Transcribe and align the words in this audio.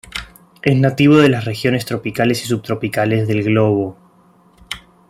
Es 0.63 0.75
nativo 0.75 1.17
de 1.17 1.29
las 1.29 1.45
regiones 1.45 1.85
tropicales 1.85 2.41
y 2.43 2.47
subtropicales 2.47 3.27
del 3.27 3.43
globo. 3.43 3.99